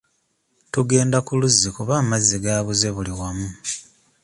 Tugenda 0.73 1.17
ku 1.25 1.31
luzzi 1.39 1.69
kuba 1.75 1.93
amazzi 2.01 2.35
gaabuze 2.43 2.87
buli 2.95 3.11
wamu. 3.19 3.47